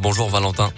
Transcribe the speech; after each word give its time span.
Bonjour 0.00 0.30
Valentin. 0.30 0.70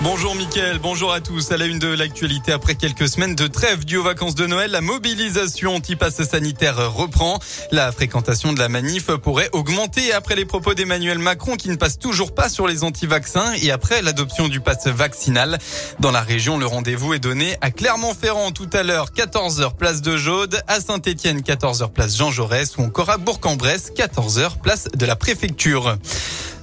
Bonjour 0.00 0.34
Mickaël, 0.34 0.78
bonjour 0.80 1.12
à 1.12 1.20
tous. 1.20 1.52
À 1.52 1.56
la 1.56 1.66
une 1.66 1.78
de 1.78 1.86
l'actualité, 1.86 2.50
après 2.50 2.74
quelques 2.74 3.08
semaines 3.08 3.36
de 3.36 3.46
trêve 3.46 3.84
due 3.84 3.98
aux 3.98 4.02
vacances 4.02 4.34
de 4.34 4.46
Noël, 4.46 4.72
la 4.72 4.80
mobilisation 4.80 5.76
anti-passe 5.76 6.22
sanitaire 6.24 6.92
reprend. 6.92 7.38
La 7.70 7.92
fréquentation 7.92 8.52
de 8.52 8.58
la 8.58 8.68
manif 8.68 9.06
pourrait 9.22 9.50
augmenter 9.52 10.12
après 10.12 10.34
les 10.34 10.46
propos 10.46 10.74
d'Emmanuel 10.74 11.18
Macron 11.18 11.54
qui 11.54 11.68
ne 11.68 11.76
passe 11.76 11.98
toujours 12.00 12.34
pas 12.34 12.48
sur 12.48 12.66
les 12.66 12.82
anti-vaccins 12.82 13.52
et 13.62 13.70
après 13.70 14.02
l'adoption 14.02 14.48
du 14.48 14.60
passe 14.60 14.88
vaccinal. 14.88 15.58
Dans 16.00 16.10
la 16.10 16.22
région, 16.22 16.58
le 16.58 16.66
rendez-vous 16.66 17.14
est 17.14 17.20
donné 17.20 17.56
à 17.60 17.70
Clermont-Ferrand 17.70 18.50
tout 18.50 18.70
à 18.72 18.82
l'heure, 18.82 19.10
14h 19.12 19.76
place 19.76 20.02
de 20.02 20.16
Jaude, 20.16 20.60
à 20.66 20.80
Saint-Etienne, 20.80 21.40
14h 21.40 21.90
place 21.92 22.16
Jean 22.16 22.32
Jaurès 22.32 22.76
ou 22.78 22.82
encore 22.82 23.10
à 23.10 23.16
Bourg-en-Bresse, 23.16 23.92
14h 23.96 24.58
place 24.60 24.88
de 24.92 25.06
la 25.06 25.14
préfecture. 25.14 25.98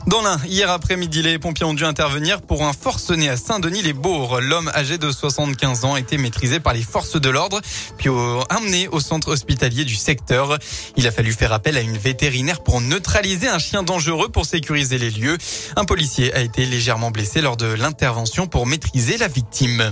Dans 0.07 0.21
l'un, 0.21 0.37
hier 0.45 0.69
après-midi, 0.69 1.23
les 1.23 1.39
pompiers 1.39 1.65
ont 1.65 1.73
dû 1.73 1.83
intervenir 1.83 2.43
pour 2.43 2.63
un 2.63 2.73
forcené 2.73 3.27
à 3.27 3.37
Saint-Denis-les-Bourgs. 3.37 4.39
L'homme 4.39 4.69
âgé 4.75 4.99
de 4.99 5.11
75 5.11 5.83
ans 5.83 5.95
était 5.95 6.17
maîtrisé 6.17 6.59
par 6.59 6.73
les 6.73 6.83
forces 6.83 7.19
de 7.19 7.29
l'ordre, 7.29 7.59
puis 7.97 8.09
amené 8.49 8.87
au 8.89 8.99
centre 8.99 9.29
hospitalier 9.29 9.83
du 9.83 9.95
secteur. 9.95 10.59
Il 10.95 11.07
a 11.07 11.11
fallu 11.11 11.33
faire 11.33 11.53
appel 11.53 11.75
à 11.75 11.81
une 11.81 11.97
vétérinaire 11.97 12.61
pour 12.61 12.81
neutraliser 12.81 13.47
un 13.47 13.57
chien 13.57 13.81
dangereux 13.81 14.29
pour 14.29 14.45
sécuriser 14.45 14.99
les 14.99 15.09
lieux. 15.09 15.39
Un 15.75 15.85
policier 15.85 16.31
a 16.35 16.41
été 16.41 16.67
légèrement 16.67 17.09
blessé 17.09 17.41
lors 17.41 17.57
de 17.57 17.65
l'intervention 17.65 18.45
pour 18.45 18.67
maîtriser 18.67 19.17
la 19.17 19.27
victime. 19.27 19.91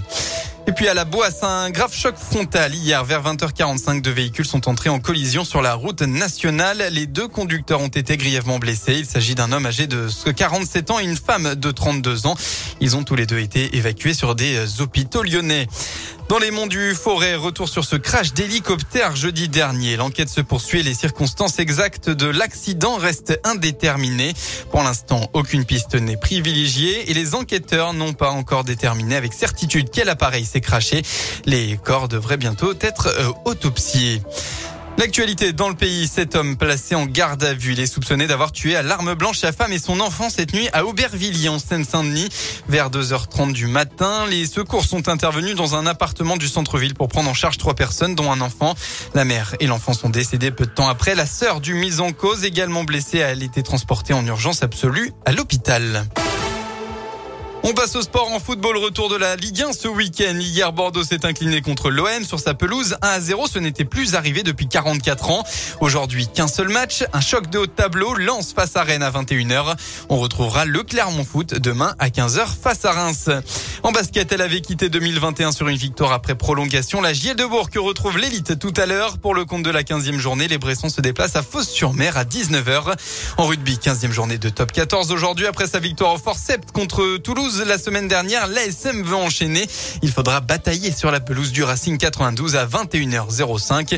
Et 0.66 0.72
puis 0.72 0.88
à 0.88 0.94
la 0.94 1.03
Boisse, 1.03 1.44
un 1.44 1.70
grave 1.72 1.94
choc 1.94 2.16
frontal. 2.16 2.73
Hier, 2.73 3.04
vers 3.04 3.21
20h45, 3.21 4.02
deux 4.02 4.12
véhicules 4.12 4.45
sont 4.45 4.70
entrés 4.70 4.90
en 4.90 4.99
collision 4.99 5.44
sur 5.44 5.62
la 5.62 5.73
route 5.73 6.02
nationale. 6.02 6.85
Les 6.91 7.05
deux 7.05 7.27
conducteurs 7.27 7.81
ont 7.81 7.90
été 7.90 8.16
grièvement 8.16 8.59
blessés. 8.59 8.95
Il 8.99 9.05
s'agit 9.05 9.35
d'un 9.35 9.52
homme 9.52 9.66
âgé 9.66 9.88
de 9.88 10.07
47 10.35 10.91
ans 10.91 10.99
et 10.99 11.04
une 11.04 11.18
femme 11.18 11.55
de 11.55 11.71
32 11.71 12.27
ans. 12.27 12.35
Ils 12.80 12.95
ont 12.95 13.04
tous 13.04 13.16
les 13.16 13.26
deux 13.26 13.40
été 13.40 13.76
évacués 13.76 14.13
sur 14.13 14.35
des 14.35 14.82
hôpitaux 14.82 15.23
lyonnais. 15.23 15.68
Dans 16.29 16.40
les 16.40 16.52
monts 16.52 16.68
du 16.68 16.96
Forêt, 16.96 17.35
retour 17.35 17.68
sur 17.68 17.84
ce 17.84 17.96
crash 17.96 18.34
d'hélicoptère 18.34 19.16
jeudi 19.16 19.49
dernier. 19.49 19.98
L'enquête 19.98 20.29
se 20.29 20.41
poursuit 20.41 20.79
et 20.79 20.84
les 20.84 20.93
circonstances 20.93 21.60
exactes 21.60 22.10
de 22.10 22.27
l'accident 22.27 22.96
restent 22.96 23.40
indéterminées. 23.43 24.34
Pour 24.71 24.84
l'instant, 24.84 25.29
aucune 25.34 25.66
piste 25.66 25.96
n'est 25.96 26.18
privilégiée 26.18 27.12
et 27.12 27.13
les 27.13 27.35
enquêteurs 27.35 27.94
n'ont 27.94 28.13
pas 28.13 28.32
encore 28.32 28.63
déterminé 28.63 29.16
avec 29.16 29.34
certitude 29.34 29.90
quel 29.91 30.10
appareil 30.10 30.46
s'est 30.46 30.62
craché. 30.62 31.04
Les 31.46 31.77
corps 31.77 32.07
devraient 32.07 32.38
bientôt 32.38 32.74
être 32.82 33.07
euh, 33.07 33.32
autopsiés. 33.46 34.21
L'actualité 34.98 35.54
dans 35.54 35.70
le 35.70 35.76
pays, 35.76 36.08
cet 36.08 36.36
homme 36.36 36.55
placé 36.55 36.94
en 36.94 37.05
garde 37.05 37.44
à 37.44 37.54
vue, 37.54 37.74
il 37.74 37.80
est 37.80 37.88
soupçonné 37.88 38.27
d'avoir 38.27 38.52
tué 38.52 38.76
à 38.76 38.84
l'arme 38.84 39.16
blanche 39.16 39.40
sa 39.40 39.52
femme 39.52 39.74
et 39.74 39.80
son 39.80 40.00
enfant 40.00 40.30
cette 40.30 40.54
nuit 40.54 40.70
à 40.72 40.85
Aubervilliers 40.85 41.50
en 41.50 41.58
Seine-Saint-Denis 41.58 42.30
vers 42.70 42.90
2h30 42.91 43.54
du 43.54 43.68
matin. 43.68 44.26
Les 44.30 44.46
secours 44.46 44.85
sont 44.85 45.10
intervenus 45.10 45.55
dans 45.55 45.76
un 45.76 45.88
appartement 45.88 46.38
du 46.38 46.48
centre-ville 46.48 46.94
pour 46.94 47.08
prendre 47.08 47.30
en 47.30 47.34
charge 47.34 47.58
trois 47.58 47.74
personnes 47.74 48.13
dont 48.13 48.32
un 48.32 48.40
enfant. 48.40 48.76
La 49.16 49.26
mère 49.26 49.55
et 49.60 49.68
l'enfant 49.68 49.94
sont 49.94 50.10
décédés 50.10 50.52
peu 50.52 50.66
de 50.66 50.72
temps 50.72 50.88
après. 50.88 51.16
La 51.16 51.26
sœur 51.26 51.60
du 51.60 51.74
mise 51.74 52.00
en 52.00 52.12
cause, 52.12 52.46
également 52.46 52.84
blessée, 52.84 53.24
a 53.24 53.34
été 53.34 53.63
transportée 53.63 54.13
en 54.13 54.26
urgence 54.26 54.62
absolue 54.62 55.12
à 55.26 55.32
l'hôpital. 55.32 56.05
On 57.66 57.74
passe 57.74 57.96
au 57.96 58.02
sport 58.02 58.30
en 58.30 58.42
football. 58.42 58.76
Retour 58.76 59.08
de 59.08 59.16
la 59.16 59.38
Ligue 59.38 59.62
1 59.62 59.72
ce 59.72 59.88
week-end. 59.88 60.36
Hier, 60.38 60.74
Bordeaux 60.74 61.06
s'est 61.06 61.26
incliné 61.26 61.62
contre 61.62 61.90
l'OM 61.90 62.26
sur 62.26 62.38
sa 62.38 62.54
pelouse 62.54 62.98
1 63.02 63.08
à 63.08 63.22
0. 63.22 63.48
Ce 63.48 63.58
n'était 63.58 63.86
plus 63.86 64.16
arrivé 64.16 64.44
depuis 64.44 64.68
44 64.68 65.30
ans. 65.30 65.46
Aujourd'hui, 65.80 66.28
qu'un 66.28 66.50
seul 66.50 66.68
match. 66.68 67.06
Un 67.14 67.22
choc 67.22 67.50
de 67.50 67.59
haut 67.59 67.68
tableau. 67.68 68.16
Lance 68.16 68.52
face 68.52 68.75
à 68.75 68.84
Rennes 68.84 69.02
à 69.02 69.12
21h. 69.12 69.78
On 70.09 70.18
retrouvera 70.18 70.66
le 70.66 70.84
Clermont 70.84 71.24
Foot 71.24 71.53
demain 71.53 71.96
à 72.00 72.09
15h 72.09 72.47
face 72.62 72.84
à 72.84 72.91
Reims. 72.91 73.30
En 73.84 73.94
basket, 73.94 74.34
elle 74.34 74.41
avait 74.41 74.59
quitté 74.59 74.90
2021 74.90 75.53
sur 75.53 75.69
une 75.69 75.78
victoire 75.78 76.12
après 76.12 76.36
prolongation. 76.36 77.00
La 77.00 77.14
Gier 77.14 77.34
de 77.34 77.46
Bourg 77.46 77.69
retrouve 77.78 78.18
l'élite 78.18 78.59
tout 78.59 78.73
à 78.75 78.85
l'heure. 78.85 79.19
Pour 79.19 79.34
le 79.34 79.46
compte 79.46 79.63
de 79.63 79.72
la 79.72 79.84
15e 79.84 80.18
journée, 80.18 80.50
les 80.50 80.57
Bressons 80.57 80.90
se 80.90 81.00
déplacent 81.00 81.38
à 81.38 81.44
Fos-sur-Mer 81.44 82.18
à 82.18 82.25
19h. 82.25 82.94
En 83.38 83.46
rugby, 83.46 83.79
15e 83.81 84.12
journée 84.12 84.38
de 84.38 84.50
top 84.50 84.73
14 84.73 85.13
aujourd'hui 85.13 85.47
après 85.47 85.68
sa 85.68 85.79
victoire 85.79 86.16
au 86.16 86.18
Forcept 86.18 86.73
contre 86.73 87.18
Toulouse 87.18 87.53
la 87.62 87.78
semaine 87.78 88.08
dernière. 88.08 88.47
L'ASM 88.47 89.03
veut 89.03 89.16
enchaîner. 89.16 89.68
Il 90.02 90.12
faudra 90.12 90.41
batailler 90.41 90.91
sur 90.91 91.12
la 91.12 91.19
pelouse 91.19 91.52
du 91.52 91.64
Racing 91.64 91.97
92 91.97 92.56
à 92.56 92.66
21h05. 92.66 93.94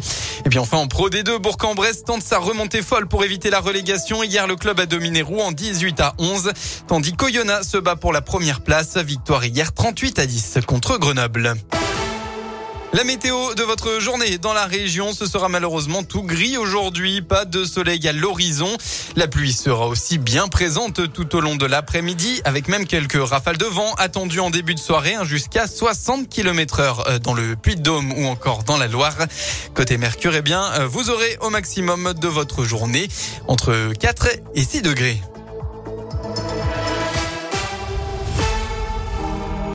Et 0.46 0.50
puis 0.50 0.60
enfin 0.60 0.78
en 0.78 0.88
Pro 0.88 1.10
D2, 1.10 1.38
Bourg-en-Bresse 1.38 2.04
tente 2.04 2.24
sa 2.24 2.38
remontée 2.38 2.82
folle 2.82 3.08
pour 3.08 3.24
éviter 3.24 3.50
la 3.50 3.60
relégation. 3.60 4.24
Hier, 4.24 4.48
le 4.48 4.56
club 4.56 4.80
a 4.80 4.86
dominé 4.86 5.22
Rouen 5.22 5.52
18 5.52 6.00
à 6.02 6.14
11, 6.18 6.52
tandis 6.88 7.14
qu'Oyonnax 7.14 7.68
se 7.68 7.78
bat 7.78 7.96
pour 7.96 8.14
la 8.14 8.22
première 8.22 8.62
place. 8.62 8.98
Victoire 8.98 9.46
hier 9.46 9.74
38 9.74 10.20
à 10.20 10.26
10 10.26 10.60
contre 10.68 10.98
Grenoble. 10.98 11.56
La 12.95 13.03
météo 13.03 13.53
de 13.56 13.63
votre 13.63 14.00
journée 14.00 14.38
dans 14.38 14.53
la 14.53 14.67
région, 14.67 15.11
ce 15.11 15.25
sera 15.25 15.50
malheureusement 15.50 16.03
tout 16.03 16.23
gris 16.23 16.56
aujourd'hui, 16.56 17.22
pas 17.22 17.44
de 17.44 17.66
soleil 17.66 18.07
à 18.07 18.13
l'horizon. 18.13 18.69
La 19.17 19.28
pluie 19.28 19.51
sera 19.51 19.88
aussi 19.88 20.17
bien 20.17 20.47
présente 20.47 21.11
tout 21.11 21.35
au 21.35 21.41
long 21.41 21.57
de 21.57 21.66
l'après-midi, 21.66 22.39
avec 22.45 22.69
même 22.69 22.88
quelques 22.88 23.22
rafales 23.22 23.57
de 23.57 23.66
vent 23.66 23.94
attendues 23.95 24.39
en 24.39 24.50
début 24.50 24.75
de 24.75 24.79
soirée, 24.79 25.16
hein, 25.16 25.25
jusqu'à 25.25 25.67
60 25.67 26.29
km 26.29 26.79
heure 26.79 27.09
euh, 27.09 27.19
dans 27.19 27.33
le 27.33 27.57
Puy-de-Dôme 27.57 28.13
ou 28.13 28.28
encore 28.28 28.63
dans 28.63 28.78
la 28.78 28.88
Loire. 28.88 29.17
Côté 29.73 29.97
Mercure, 29.97 30.33
eh 30.33 30.41
bien, 30.41 30.63
euh, 30.79 30.88
vous 30.88 31.09
aurez 31.09 31.38
au 31.41 31.50
maximum 31.50 32.13
de 32.13 32.29
votre 32.29 32.63
journée 32.63 33.09
entre 33.50 33.91
4 34.00 34.29
et 34.56 34.63
6 34.63 34.83
degrés. 34.83 35.19